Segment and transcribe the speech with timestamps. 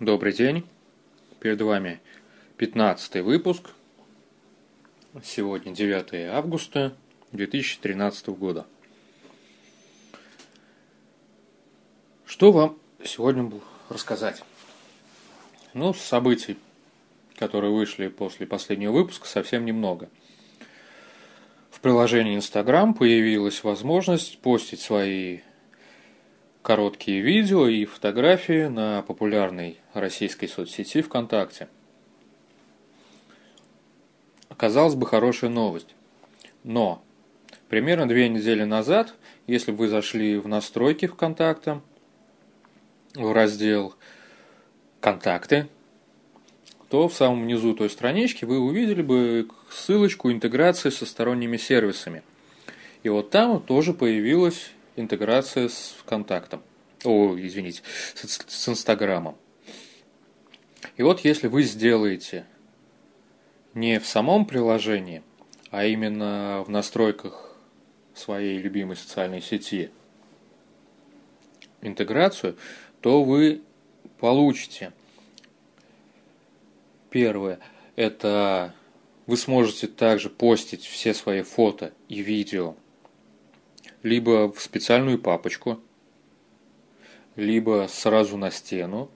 [0.00, 0.62] Добрый день.
[1.40, 2.02] Перед вами
[2.58, 3.70] 15 выпуск.
[5.24, 6.94] Сегодня 9 августа
[7.32, 8.66] 2013 года.
[12.26, 13.50] Что вам сегодня
[13.88, 14.42] рассказать?
[15.72, 16.58] Ну, событий,
[17.38, 20.10] которые вышли после последнего выпуска, совсем немного.
[21.70, 25.38] В приложении Instagram появилась возможность постить свои
[26.66, 31.68] короткие видео и фотографии на популярной российской соцсети ВКонтакте.
[34.56, 35.94] Казалось бы, хорошая новость.
[36.64, 37.04] Но
[37.68, 39.14] примерно две недели назад,
[39.46, 41.82] если вы зашли в настройки ВКонтакта,
[43.14, 43.94] в раздел
[44.98, 45.68] «Контакты»,
[46.88, 52.24] то в самом низу той странички вы увидели бы ссылочку интеграции со сторонними сервисами.
[53.04, 56.62] И вот там тоже появилась интеграция с ВКонтактом.
[57.04, 57.82] О, извините,
[58.14, 59.36] с, с Инстаграмом.
[60.96, 62.46] И вот если вы сделаете
[63.74, 65.22] не в самом приложении,
[65.70, 67.54] а именно в настройках
[68.14, 69.90] своей любимой социальной сети
[71.82, 72.56] интеграцию,
[73.00, 73.62] то вы
[74.18, 74.92] получите
[77.10, 77.60] первое–
[77.96, 78.74] это
[79.26, 82.76] вы сможете также постить все свои фото и видео
[84.06, 85.80] либо в специальную папочку,
[87.34, 89.10] либо сразу на стену,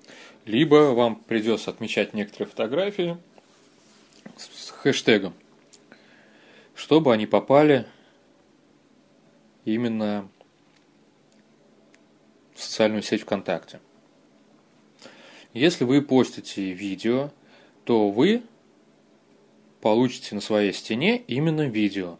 [0.46, 3.16] либо вам придется отмечать некоторые фотографии
[4.36, 5.32] с хэштегом,
[6.74, 7.86] чтобы они попали
[9.64, 10.28] именно
[12.54, 13.78] в социальную сеть ВКонтакте.
[15.52, 17.30] Если вы постите видео,
[17.84, 18.42] то вы
[19.80, 22.18] получите на своей стене именно видео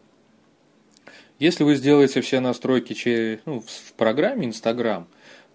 [1.41, 5.07] если вы сделаете все настройки ну, в программе Instagram,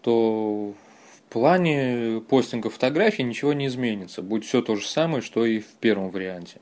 [0.03, 4.21] то в плане постинга фотографий ничего не изменится.
[4.21, 6.61] Будет все то же самое, что и в первом варианте.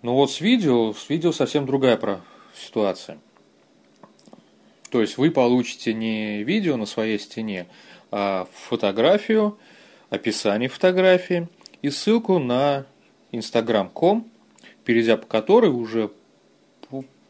[0.00, 2.22] Но вот с видео, с видео совсем другая про
[2.56, 3.18] ситуация.
[4.88, 7.66] То есть вы получите не видео на своей стене,
[8.10, 9.58] а фотографию,
[10.08, 11.46] описание фотографии
[11.82, 12.86] и ссылку на
[13.32, 14.30] instagram.com,
[14.86, 16.10] перейдя по которой уже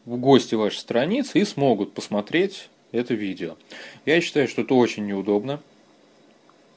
[0.09, 3.57] в гости вашей страницы и смогут посмотреть это видео.
[4.07, 5.61] Я считаю, что это очень неудобно.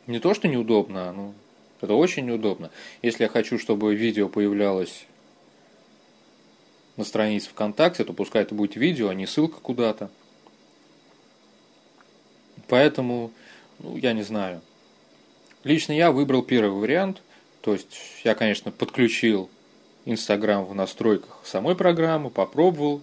[0.07, 1.33] Не то, что неудобно, ну,
[1.81, 2.71] это очень неудобно.
[3.01, 5.07] Если я хочу, чтобы видео появлялось
[6.99, 10.11] на странице ВКонтакте, то пускай это будет видео, а не ссылка куда-то.
[12.69, 13.31] Поэтому,
[13.79, 14.61] ну, я не знаю.
[15.65, 17.23] Лично я выбрал первый вариант.
[17.63, 19.49] То есть я, конечно, подключил
[20.05, 23.01] Инстаграм в настройках самой программы, попробовал,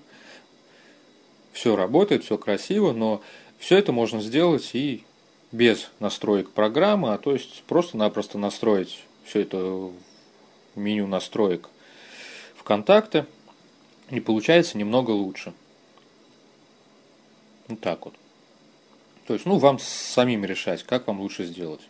[1.59, 3.21] все работает, все красиво, но
[3.57, 5.03] все это можно сделать и
[5.51, 9.91] без настроек программы, а то есть просто-напросто настроить все это
[10.75, 11.69] меню настроек
[12.55, 13.25] ВКонтакте,
[14.09, 15.51] и получается немного лучше.
[17.67, 18.13] Вот так вот.
[19.27, 21.81] То есть, ну, вам самим решать, как вам лучше сделать.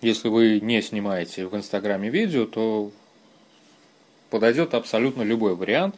[0.00, 2.92] Если вы не снимаете в Инстаграме видео, то
[4.30, 5.96] подойдет абсолютно любой вариант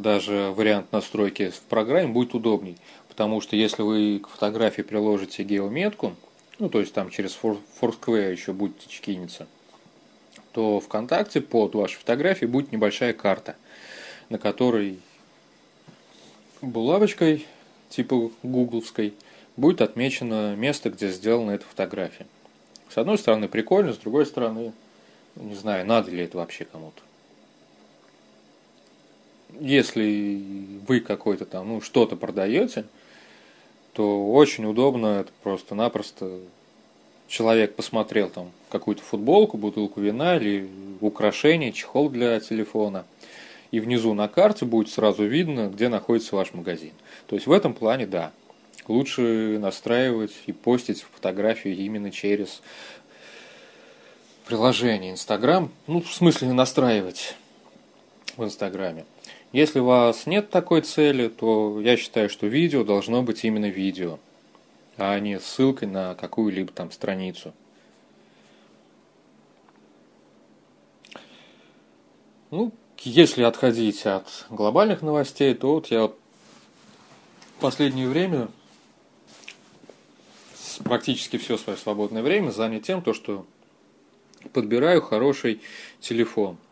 [0.00, 2.76] даже вариант настройки в программе будет удобней.
[3.08, 6.16] Потому что если вы к фотографии приложите геометку,
[6.58, 9.46] ну то есть там через Foursquare еще будет чекиниться,
[10.52, 13.56] то ВКонтакте под вашей фотографией будет небольшая карта,
[14.28, 14.98] на которой
[16.62, 17.46] булавочкой
[17.90, 19.14] типа гугловской
[19.56, 22.26] будет отмечено место, где сделана эта фотография.
[22.88, 24.72] С одной стороны прикольно, с другой стороны,
[25.36, 27.02] не знаю, надо ли это вообще кому-то
[29.58, 30.40] если
[30.86, 32.84] вы какой-то там, ну, что-то продаете,
[33.92, 36.38] то очень удобно, это просто-напросто
[37.28, 40.68] человек посмотрел там какую-то футболку, бутылку вина или
[41.00, 43.04] украшение, чехол для телефона,
[43.70, 46.92] и внизу на карте будет сразу видно, где находится ваш магазин.
[47.26, 48.32] То есть в этом плане, да,
[48.88, 52.62] лучше настраивать и постить фотографии именно через
[54.46, 57.36] приложение Инстаграм, ну, в смысле настраивать
[58.36, 59.04] в Инстаграме.
[59.52, 64.20] Если у вас нет такой цели, то я считаю, что видео должно быть именно видео,
[64.96, 67.52] а не ссылкой на какую-либо там страницу.
[72.52, 76.14] Ну, если отходить от глобальных новостей, то вот я в
[77.58, 78.48] последнее время
[80.84, 83.46] практически все свое свободное время занят тем, то, что
[84.52, 85.60] подбираю хороший
[86.00, 86.56] телефон–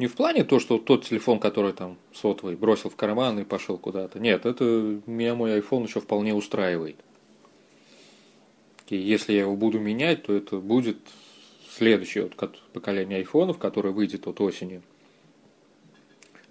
[0.00, 3.76] не в плане то, что тот телефон, который там сотовый, бросил в карман и пошел
[3.76, 4.18] куда-то.
[4.18, 6.96] Нет, это меня мой iPhone еще вполне устраивает.
[8.88, 10.96] И если я его буду менять, то это будет
[11.70, 14.80] следующее вот поколение айфонов, которое выйдет от осени.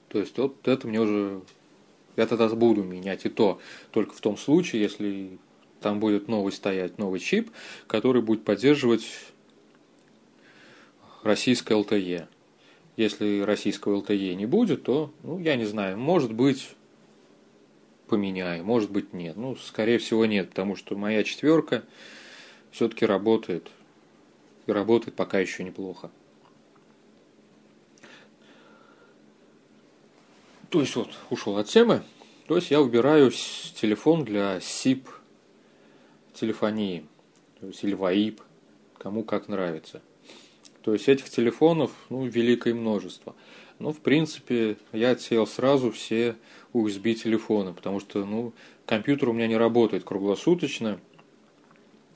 [0.09, 1.41] То есть вот это мне уже
[2.17, 3.59] я тогда буду менять и то
[3.89, 5.39] только в том случае, если
[5.81, 7.49] там будет новый стоять новый чип,
[7.87, 9.07] который будет поддерживать
[11.23, 12.27] российское LTE.
[12.99, 16.71] Если российского LTE не будет, то, ну, я не знаю, может быть,
[18.09, 19.37] поменяю, может быть, нет.
[19.37, 21.85] Ну, скорее всего, нет, потому что моя четверка
[22.71, 23.71] все-таки работает.
[24.67, 26.11] И работает пока еще неплохо.
[30.69, 32.03] То есть вот, ушел от темы.
[32.49, 35.05] То есть я выбираю телефон для SIP
[36.33, 37.05] телефонии,
[37.61, 38.41] то есть или VoIP,
[38.97, 40.01] кому как нравится.
[40.81, 43.35] То есть этих телефонов, ну, великое множество.
[43.79, 46.35] Но, в принципе, я отсеял сразу все
[46.73, 48.53] USB телефоны, потому что, ну,
[48.85, 50.99] компьютер у меня не работает круглосуточно,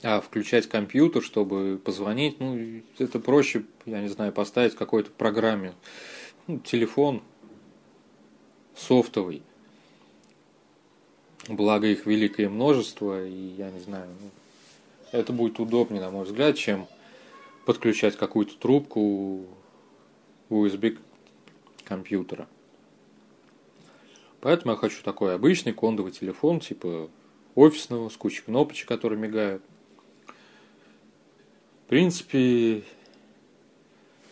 [0.02, 5.74] а включать компьютер, чтобы позвонить, ну, это проще, я не знаю, поставить в какой-то программе.
[6.48, 7.22] Ну, телефон
[8.76, 9.42] софтовый.
[11.48, 14.30] Благо их великое множество, и я не знаю, ну,
[15.12, 16.88] это будет удобнее, на мой взгляд, чем
[17.66, 19.46] подключать какую-то трубку
[20.50, 21.00] USB
[21.84, 22.48] компьютера.
[24.42, 27.10] Поэтому я хочу такой обычный кондовый телефон, типа
[27.56, 29.64] офисного, с кучей кнопочек, которые мигают.
[31.86, 32.84] В принципе,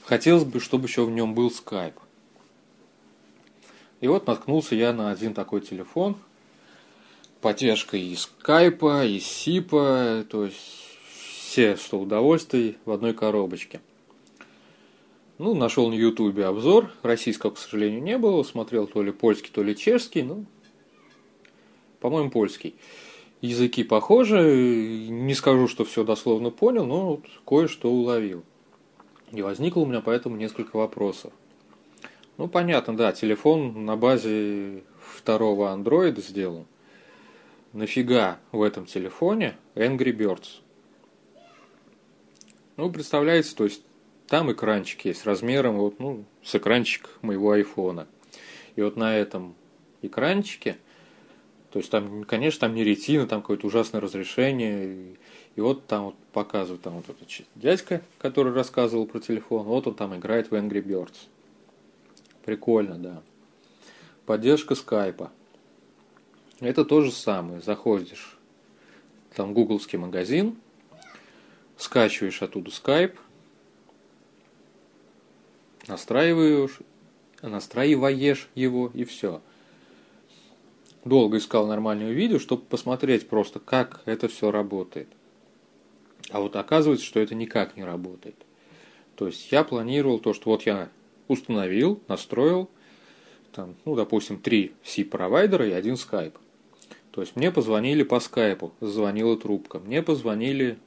[0.03, 1.95] хотелось бы, чтобы еще в нем был Skype.
[4.01, 6.17] И вот наткнулся я на один такой телефон.
[7.39, 10.90] Поддержка и скайпа, и сипа, то есть
[11.51, 13.81] все что удовольствий в одной коробочке.
[15.37, 19.61] Ну, нашел на ютубе обзор, российского, к сожалению, не было, смотрел то ли польский, то
[19.61, 20.45] ли чешский, ну,
[21.99, 22.75] по-моему, польский.
[23.41, 28.45] Языки похожи, не скажу, что все дословно понял, но вот кое-что уловил.
[29.33, 31.33] И возникло у меня поэтому несколько вопросов.
[32.37, 34.83] Ну, понятно, да, телефон на базе
[35.17, 36.65] второго андроида сделан.
[37.73, 40.61] Нафига в этом телефоне Angry Birds?
[42.81, 43.83] Ну, представляете, то есть
[44.25, 48.07] там экранчик есть размером вот, ну, с экранчик моего айфона.
[48.75, 49.53] И вот на этом
[50.01, 50.79] экранчике,
[51.69, 55.15] то есть там, конечно, там не ретина, там какое-то ужасное разрешение.
[55.55, 59.93] И, вот там вот показывает там вот этот дядька, который рассказывал про телефон, вот он
[59.93, 61.27] там играет в Angry Birds.
[62.43, 63.21] Прикольно, да.
[64.25, 65.31] Поддержка скайпа.
[66.59, 67.61] Это то же самое.
[67.61, 68.39] Заходишь,
[69.35, 70.55] там гугловский магазин,
[71.81, 73.15] скачиваешь оттуда Skype,
[75.87, 76.79] настраиваешь,
[77.41, 79.41] настраиваешь его и все.
[81.03, 85.07] Долго искал нормальное видео, чтобы посмотреть просто, как это все работает.
[86.29, 88.35] А вот оказывается, что это никак не работает.
[89.15, 90.89] То есть я планировал то, что вот я
[91.27, 92.69] установил, настроил,
[93.53, 96.35] там, ну, допустим, три C-провайдера и один Skype.
[97.09, 99.79] То есть мне позвонили по скайпу, звонила трубка.
[99.79, 100.77] Мне позвонили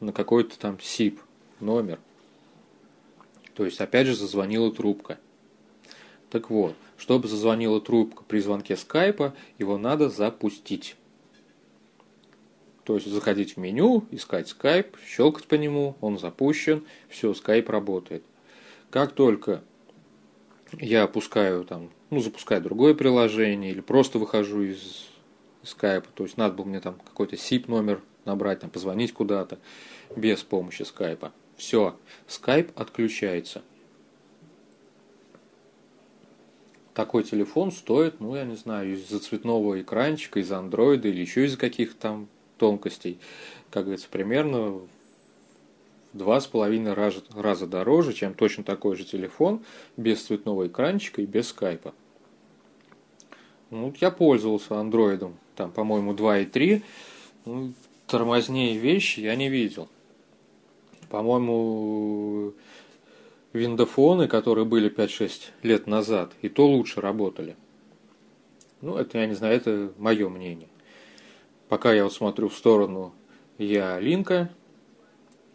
[0.00, 1.20] на какой-то там СИП
[1.60, 1.98] номер.
[3.54, 5.18] То есть, опять же, зазвонила трубка.
[6.30, 10.96] Так вот, чтобы зазвонила трубка при звонке скайпа, его надо запустить.
[12.84, 18.22] То есть заходить в меню, искать скайп, щелкать по нему, он запущен, все, скайп работает.
[18.90, 19.62] Как только
[20.72, 25.08] я опускаю там, ну, запускаю другое приложение или просто выхожу из
[25.62, 29.58] скайпа, то есть надо было мне там какой-то SIP номер набрать, там, позвонить куда-то
[30.14, 31.32] без помощи скайпа.
[31.56, 33.62] Все, скайп отключается.
[36.92, 41.58] Такой телефон стоит, ну, я не знаю, из-за цветного экранчика, из-за андроида или еще из-за
[41.58, 42.28] каких-то там
[42.58, 43.18] тонкостей,
[43.70, 44.88] как говорится, примерно в
[46.14, 49.62] два с половиной раза, раза дороже, чем точно такой же телефон
[49.96, 51.94] без цветного экранчика и без скайпа.
[53.70, 56.82] Ну, я пользовался андроидом, там, по-моему, 2.3.
[57.44, 57.74] Ну,
[58.06, 59.88] тормознее вещи я не видел.
[61.08, 62.54] По-моему,
[63.52, 67.56] виндофоны, которые были 5-6 лет назад, и то лучше работали.
[68.80, 70.68] Ну, это, я не знаю, это мое мнение.
[71.68, 73.14] Пока я вот смотрю в сторону
[73.58, 74.50] я линка,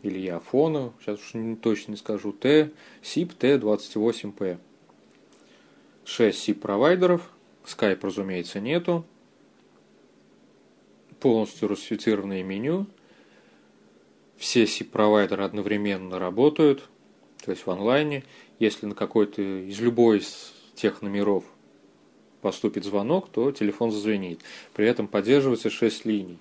[0.01, 2.71] или я фона, сейчас уж точно не скажу, Т,
[3.03, 4.57] SIP T28P.
[6.03, 7.29] 6 SIP провайдеров,
[7.63, 9.05] Skype, разумеется, нету
[11.21, 12.87] полностью русифицированное меню.
[14.37, 16.89] Все SIP-провайдеры одновременно работают,
[17.45, 18.25] то есть в онлайне.
[18.59, 21.45] Если на какой-то из любой из тех номеров
[22.41, 24.41] поступит звонок, то телефон зазвенит.
[24.73, 26.39] При этом поддерживается 6 линий.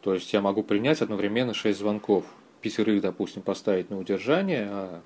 [0.00, 2.24] То есть я могу принять одновременно 6 звонков.
[2.62, 5.02] Пятерых, допустим, поставить на удержание, а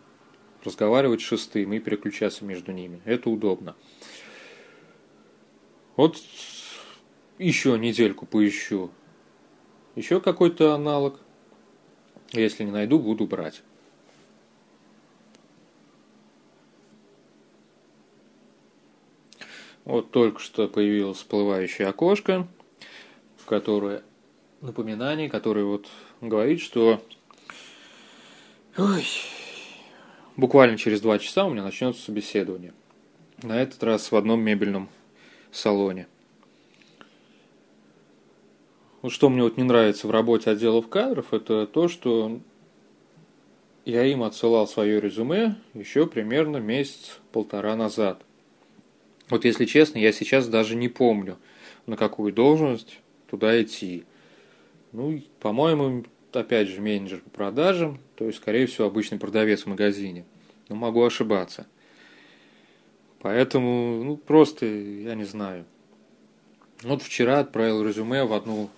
[0.65, 3.01] разговаривать с шестым и переключаться между ними.
[3.05, 3.75] Это удобно.
[5.97, 6.19] Вот
[7.43, 8.91] еще недельку поищу.
[9.97, 11.21] Еще какой-то аналог.
[12.33, 13.63] Если не найду, буду брать.
[19.85, 22.47] Вот только что появилось всплывающее окошко,
[23.47, 24.03] которое
[24.61, 25.89] напоминание, которое вот
[26.21, 27.03] говорит, что
[28.79, 29.05] ой,
[30.37, 32.73] буквально через два часа у меня начнется собеседование.
[33.43, 34.89] На этот раз в одном мебельном
[35.51, 36.07] салоне.
[39.03, 42.41] Вот что мне вот не нравится в работе отделов кадров, это то, что
[43.85, 48.23] я им отсылал свое резюме еще примерно месяц-полтора назад–
[49.33, 51.39] вот если честно, я сейчас даже не помню,
[51.87, 54.05] на какую должность туда идти.
[54.93, 56.05] Ну, по-моему,
[56.35, 60.27] опять же, менеджер по продажам, то есть, скорее всего, обычный продавец в магазине.
[60.69, 61.67] Но могу ошибаться.
[63.21, 65.65] Поэтому, ну, просто, я не знаю.
[66.83, 68.69] Вот вчера отправил резюме в одну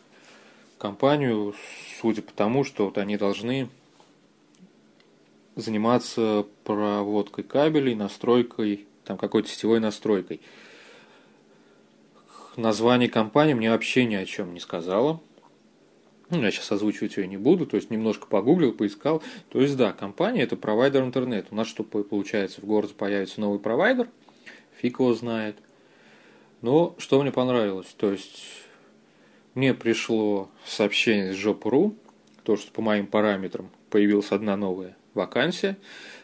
[0.85, 1.55] компанию,
[1.99, 3.71] судя по тому, что вот они должны
[5.57, 10.43] заниматься проводкой кабелей, настройкой там какой-то сетевой настройкой.
[12.57, 15.23] Название компании мне вообще ни о чем не сказала.
[16.29, 19.23] Ну, я сейчас озвучивать ее не буду, то есть немножко погуглил, поискал.
[19.49, 21.49] То есть да, компания это провайдер интернета.
[21.51, 24.11] У нас что получается, в городе появится новый провайдер,
[24.77, 25.57] фиг его знает.
[26.61, 28.64] Но что мне понравилось, то есть
[29.55, 31.97] мне пришло сообщение с Job.ru,
[32.43, 35.79] то, что по моим параметрам появилась одна новая вакансия.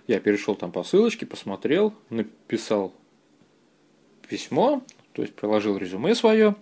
[0.07, 2.93] Я перешел там по ссылочке, посмотрел, написал
[4.29, 4.83] письмо,
[5.13, 6.57] то есть приложил резюме свое.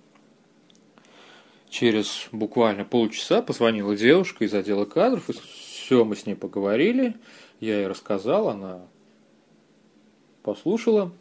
[1.70, 7.14] Через буквально полчаса позвонила девушка из отдела кадров, и все, мы с ней поговорили,
[7.60, 8.86] я ей рассказал, она
[10.42, 11.12] послушала,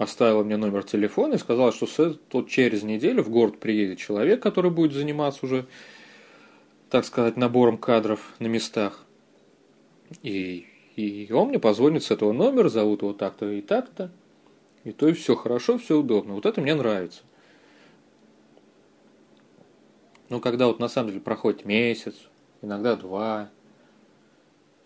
[0.00, 1.86] оставила мне номер телефона и сказала, что
[2.32, 5.66] вот через неделю в город приедет человек, который будет заниматься уже,
[6.90, 9.04] так сказать, набором кадров на местах.
[10.22, 10.66] И
[10.98, 14.10] и он мне позвонит с этого номера, зовут его так-то и так-то.
[14.82, 16.34] И то есть все хорошо, все удобно.
[16.34, 17.22] Вот это мне нравится.
[20.28, 22.16] Но когда вот на самом деле проходит месяц,
[22.62, 23.48] иногда два,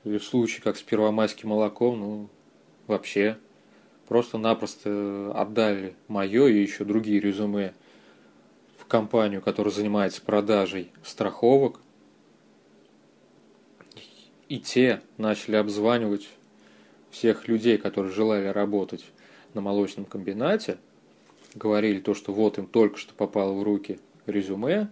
[0.05, 2.29] или в случае как с первомайским молоком, ну,
[2.87, 3.39] вообще,
[4.13, 7.73] просто-напросто отдали мое и еще другие резюме
[8.77, 11.81] в компанию, которая занимается продажей страховок–
[14.53, 16.29] и те начали обзванивать
[17.11, 19.03] всех людей, которые желали работать
[19.55, 20.77] на молочном комбинате,
[21.55, 24.91] говорили то, что вот им только что попало в руки резюме,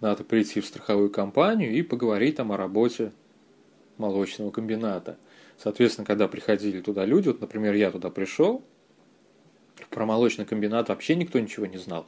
[0.00, 3.10] надо прийти в страховую компанию и поговорить там о работе
[3.96, 5.18] молочного комбината.
[5.58, 8.64] Соответственно, когда приходили туда люди, вот, например, я туда пришел,
[9.90, 12.06] про молочный комбинат вообще никто ничего не знал.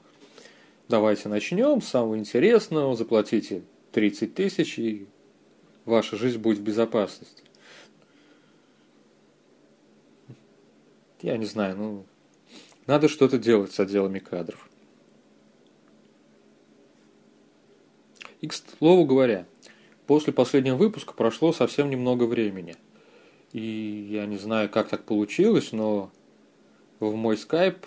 [0.88, 5.08] Давайте начнем с самого интересного, заплатите 30 тысяч и
[5.84, 7.42] ваша жизнь будет в безопасности.
[11.22, 12.06] Я не знаю, ну,
[12.86, 14.68] надо что-то делать с отделами кадров.
[18.40, 19.46] И, к слову говоря,
[20.06, 22.76] после последнего выпуска прошло совсем немного времени.
[23.52, 26.10] И я не знаю, как так получилось, но
[27.00, 27.86] в мой скайп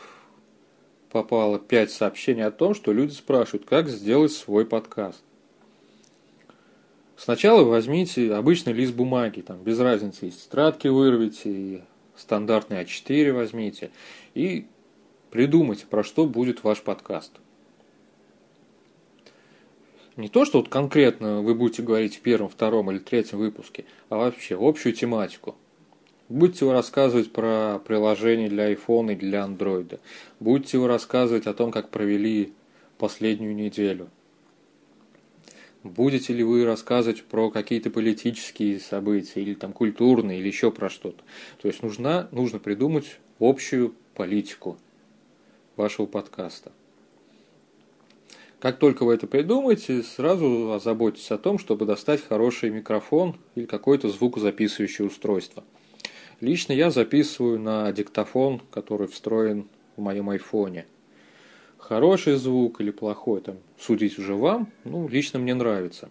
[1.10, 5.24] попало 5 сообщений о том, что люди спрашивают, как сделать свой подкаст.
[7.16, 11.86] Сначала возьмите обычный лист бумаги, там, без разницы, из тетрадки вырвите,
[12.18, 13.92] стандартный А4 возьмите,
[14.34, 14.68] и
[15.30, 17.32] придумайте, про что будет ваш подкаст.
[20.16, 24.18] Не то, что вот конкретно вы будете говорить в первом, втором или третьем выпуске, а
[24.18, 25.56] вообще общую тематику.
[26.30, 30.00] Будете вы рассказывать про приложение для iPhone и для Android.
[30.40, 32.54] Будете вы рассказывать о том, как провели
[32.98, 34.10] последнюю неделю–
[35.84, 41.22] Будете ли вы рассказывать про какие-то политические события, или там культурные, или еще про что-то.
[41.62, 44.78] То есть нужна, нужно придумать общую политику
[45.76, 46.72] вашего подкаста.
[48.64, 54.08] Как только вы это придумаете, сразу озаботьтесь о том, чтобы достать хороший микрофон или какое-то
[54.08, 55.64] звукозаписывающее устройство.
[56.40, 59.68] Лично я записываю на диктофон, который встроен
[59.98, 60.88] в моем айфоне–
[61.84, 66.10] Хороший звук или плохой, там, судить уже вам, ну, лично мне нравится.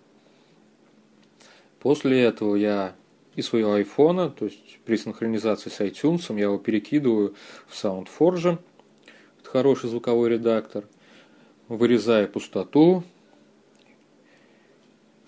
[1.81, 2.95] После этого я
[3.37, 7.35] из своего айфона, то есть при синхронизации с iTunes, я его перекидываю
[7.67, 8.59] в SoundForge,
[9.41, 10.85] это хороший звуковой редактор,
[11.77, 13.03] вырезая пустоту,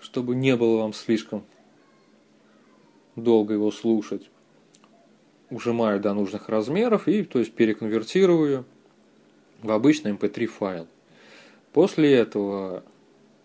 [0.01, 1.45] чтобы не было вам слишком
[3.17, 4.29] долго его слушать.
[5.51, 8.65] Ужимаю до нужных размеров и то есть переконвертирую
[9.63, 10.87] в обычный mp3 файл.
[11.73, 12.85] После этого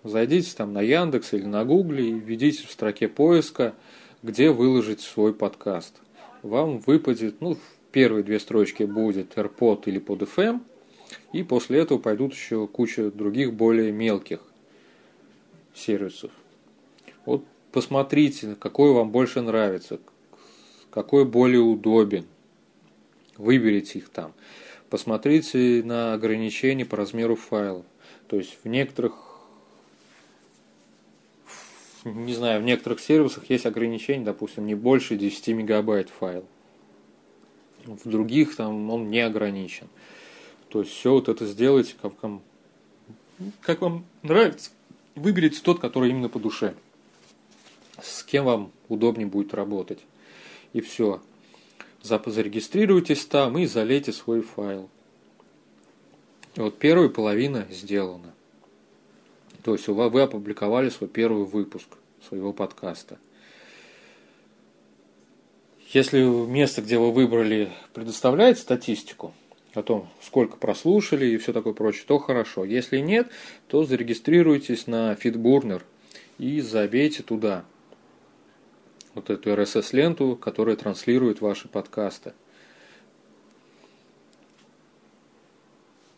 [0.04, 3.76] зайдите там на Яндекс или на Гугле и введите в строке поиска,
[4.24, 5.96] где выложить свой подкаст.
[6.42, 7.60] Вам выпадет, ну, в
[7.92, 10.62] первые две строчки будет AirPod или под FM,
[11.34, 14.40] и после этого пойдут еще куча других более мелких
[15.74, 16.32] сервисов.
[17.26, 20.00] Вот посмотрите, какой вам больше нравится,
[20.90, 22.26] какой более удобен.
[23.38, 24.34] Выберите их там.
[24.90, 27.86] Посмотрите на ограничения по размеру файлов.
[28.28, 29.30] То есть в некоторых
[32.06, 36.46] не знаю, в некоторых сервисах есть ограничения, допустим, не больше 10 мегабайт файл.
[37.86, 39.88] В других там он не ограничен.
[40.70, 42.42] То есть все вот это сделайте, как вам,
[43.62, 44.72] как вам нравится.
[45.16, 46.76] Выберите тот, который именно по душе.
[48.02, 50.00] С кем вам удобнее будет работать.
[50.74, 51.22] И все.
[52.02, 54.90] Зарегистрируйтесь там и залейте свой файл.
[56.56, 58.34] И вот первая половина сделана.
[59.64, 61.88] То есть вы опубликовали свой первый выпуск
[62.28, 63.18] своего подкаста.
[65.92, 69.34] Если место, где вы выбрали, предоставляет статистику,
[69.74, 72.66] о том, сколько прослушали и все такое прочее, то хорошо.
[72.66, 73.30] Если нет,
[73.68, 75.82] то зарегистрируйтесь на FeedBurner
[76.38, 77.66] и забейте туда
[79.14, 82.34] вот эту RSS-ленту, которая транслирует ваши подкасты.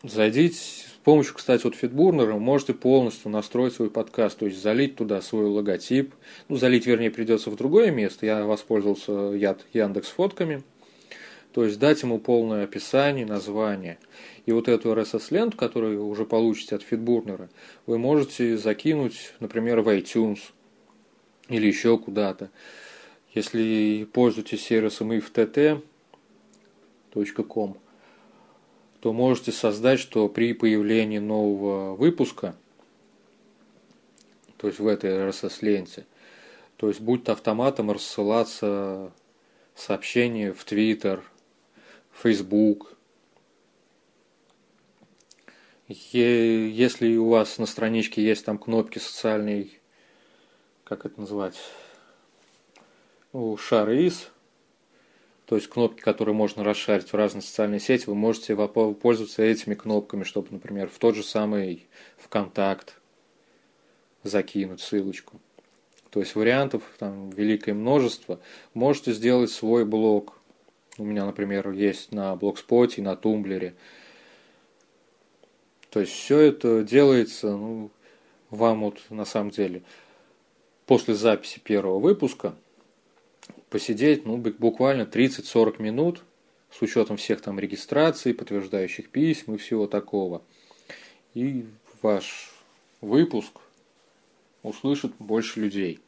[0.04, 5.22] Зайдите с помощью, кстати, вот FeedBurner можете полностью настроить свой подкаст, то есть залить туда
[5.22, 6.16] свой логотип.
[6.48, 8.26] Ну, залить, вернее, придется в другое место.
[8.26, 9.12] Я воспользовался
[9.74, 10.64] Яндекс фотками–
[11.54, 13.98] то есть дать ему полное описание, название.
[14.46, 17.50] И вот эту RSS-ленту, которую вы уже получите от Фитбурнера,
[17.86, 20.40] вы можете закинуть, например, в iTunes
[21.50, 22.50] или еще куда-то.
[23.34, 25.84] Если пользуетесь сервисом iftt.com,
[29.02, 32.56] то можете создать, что при появлении нового выпуска,
[34.58, 36.06] то есть в этой RSS-ленте,
[36.78, 39.12] то есть будет автоматом рассылаться
[39.76, 41.22] сообщение в Twitter,
[42.14, 42.98] Facebook.
[45.88, 49.80] Если у вас на страничке есть там кнопки социальной,
[50.84, 51.60] как это называть,
[53.34, 54.30] ну, шарис,
[55.46, 60.24] то есть кнопки, которые можно расшарить в разные социальные сети, вы можете пользоваться этими кнопками,
[60.24, 63.02] чтобы, например, в тот же самый ВКонтакт
[64.24, 65.42] закинуть ссылочку.
[66.10, 68.40] То есть вариантов там великое множество.
[68.74, 70.38] Можете сделать свой блог–
[70.98, 73.76] у меня, например, есть на блогспоте, на тумблере.
[75.90, 77.92] То есть все это делается, ну,
[78.50, 79.84] вам вот на самом деле
[80.86, 82.56] после записи первого выпуска
[83.70, 86.24] посидеть, ну, буквально 30-40 минут
[86.70, 90.42] с учетом всех там регистраций, подтверждающих писем и всего такого.
[91.34, 91.66] И
[92.02, 92.52] ваш
[93.02, 93.60] выпуск
[94.64, 96.00] услышит больше людей.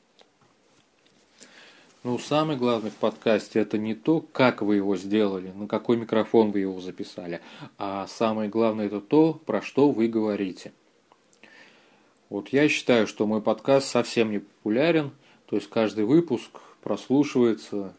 [2.04, 6.52] Ну, самое главное в подкасте это не то, как вы его сделали, на какой микрофон
[6.52, 7.40] вы его записали,
[7.78, 10.74] а самое главное это то, про что вы говорите.
[12.30, 15.12] Вот я считаю, что мой подкаст совсем не популярен,
[15.46, 17.94] то есть каждый выпуск прослушивается,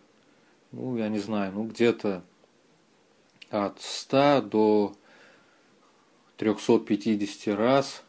[0.70, 2.22] ну, я не знаю, ну, где-то
[3.48, 4.94] от 100 до
[6.36, 8.02] 350 раз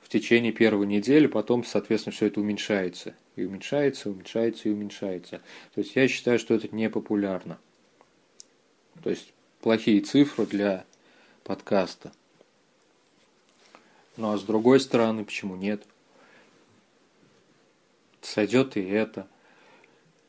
[0.00, 5.42] в течение первой недели, потом, соответственно, все это уменьшается и уменьшается, уменьшается и уменьшается.
[5.74, 7.58] То есть я считаю, что это не популярно.
[9.02, 10.84] То есть плохие цифры для
[11.42, 12.12] подкаста.
[14.16, 15.84] Ну а с другой стороны, почему нет?
[18.22, 19.28] Сойдет и это.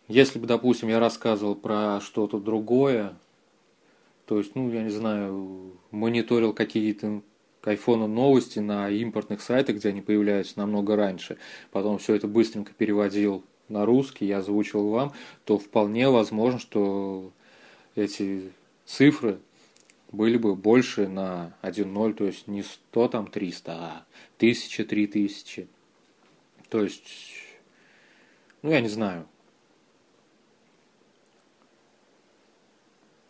[0.07, 3.17] Если бы, допустим, я рассказывал про что-то другое,
[4.25, 7.21] то есть, ну, я не знаю, мониторил какие-то
[7.65, 11.37] к новости на импортных сайтах, где они появляются намного раньше,
[11.71, 17.31] потом все это быстренько переводил на русский, я озвучил вам, то вполне возможно, что
[17.95, 18.51] эти
[18.85, 19.39] цифры
[20.11, 24.05] были бы больше на 1.0, то есть не 100 там 300, а
[24.37, 25.67] 1000, 3000.
[26.69, 27.07] То есть,
[28.61, 29.27] ну я не знаю.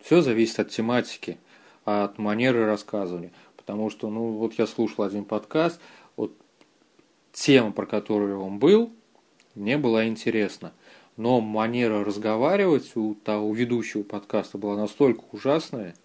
[0.01, 1.39] Все зависит от тематики,
[1.83, 3.31] от манеры рассказывания.
[3.65, 5.79] Потому что, ну, вот я слушал один подкаст,
[6.15, 6.31] вот
[7.33, 8.91] тема, про которую он был,
[9.55, 10.71] мне была интересна.
[11.17, 15.95] Но манера разговаривать у того ведущего подкаста была настолько ужасная.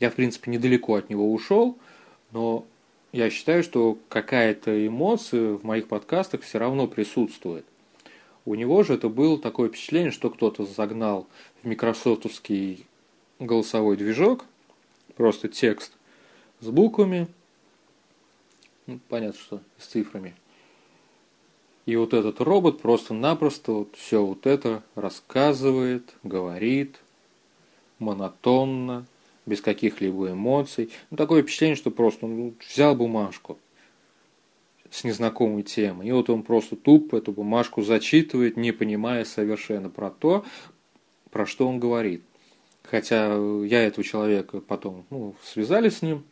[0.00, 1.78] Я, в принципе, недалеко от него ушел,
[2.32, 2.66] но
[3.12, 7.66] я считаю, что какая-то эмоция в моих подкастах все равно присутствует.
[8.46, 11.28] У него же это было такое впечатление, что кто-то загнал
[11.62, 12.86] в микрософтовский
[13.38, 14.46] голосовой движок,
[15.14, 15.92] просто текст
[16.60, 17.28] с буквами,
[18.86, 20.34] ну, понятно, что с цифрами.
[21.86, 27.00] И вот этот робот просто-напросто вот все вот это рассказывает, говорит,
[27.98, 29.06] монотонно,
[29.46, 30.90] без каких-либо эмоций.
[31.10, 33.58] Ну, такое впечатление, что просто ну, взял бумажку
[34.90, 40.10] с незнакомой темой, и вот он просто тупо эту бумажку зачитывает, не понимая совершенно про
[40.10, 40.44] то,
[41.30, 42.22] про что он говорит.
[42.82, 46.24] Хотя я этого человека потом ну, связали с ним,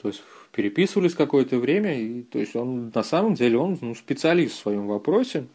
[0.00, 4.54] то есть переписывались какое-то время, и то есть он на самом деле он ну, специалист
[4.54, 5.46] в своем вопросе.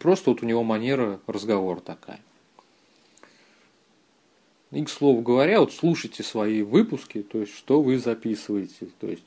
[0.00, 2.20] Просто вот у него манера разговора такая.
[4.72, 8.88] И, к слову говоря, вот слушайте свои выпуски, то есть что вы записываете.
[8.98, 9.22] То есть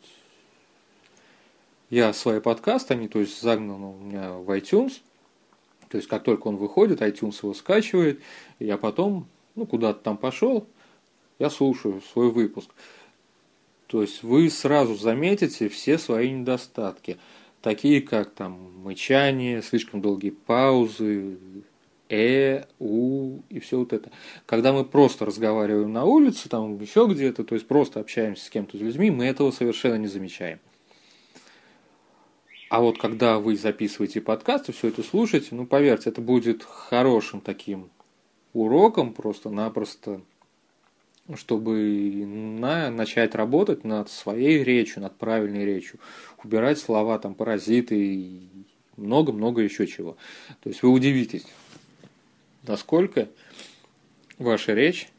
[1.90, 5.00] я свои подкасты, они то есть загнаны у меня в iTunes.
[5.88, 8.20] То есть как только он выходит, iTunes его скачивает,
[8.60, 10.68] я потом, ну, куда-то там пошел,
[11.40, 12.70] я слушаю свой выпуск.
[13.90, 17.18] То есть вы сразу заметите все свои недостатки,
[17.64, 21.40] такие как там мычание, слишком долгие паузы,
[22.08, 24.12] э, у и все вот это.
[24.46, 28.78] Когда мы просто разговариваем на улице, там еще где-то, то есть просто общаемся с кем-то,
[28.78, 30.60] с людьми, мы этого совершенно не замечаем.
[32.70, 37.90] А вот когда вы записываете подкасты, все это слушаете, ну поверьте, это будет хорошим таким
[38.54, 40.22] уроком просто-напросто,
[41.36, 46.00] чтобы на, начать работать над своей речью, над правильной речью,
[46.44, 48.50] убирать слова там паразиты и
[48.98, 50.18] много-много еще чего.
[50.62, 51.46] То есть вы удивитесь,
[52.64, 53.30] насколько
[54.38, 55.10] ваша речь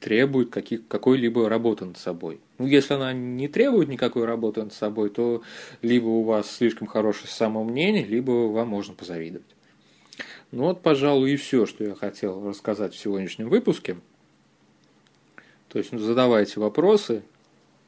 [0.00, 2.40] требует каких, какой-либо работы над собой.
[2.58, 5.42] Ну, если она не требует никакой работы над собой, то
[5.82, 9.46] либо у вас слишком хорошее самомнение, либо вам можно позавидовать.
[10.50, 13.98] Ну вот, пожалуй, и все, что я хотел рассказать в сегодняшнем выпуске.
[15.68, 17.22] То есть ну, задавайте вопросы,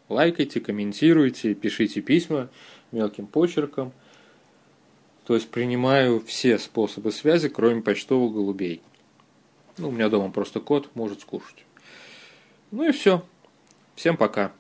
[0.08, 2.50] лайкайте, комментируйте, пишите письма
[2.92, 3.92] мелким почерком.
[5.24, 8.82] То есть принимаю все способы связи, кроме почтовых голубей.
[9.78, 11.64] Ну, у меня дома просто кот может скушать.
[12.70, 13.24] Ну и все.
[13.94, 14.52] Всем пока.